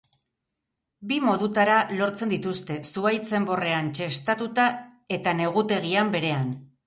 Bi 1.09 1.17
modutara 1.25 1.75
lortzen 1.99 2.31
dituzte, 2.31 2.77
zuhaitz 2.93 3.29
enborrean 3.41 3.93
txestatuta 3.99 4.67
eta 5.19 5.35
negutegian 5.43 6.13
berean. 6.19 6.53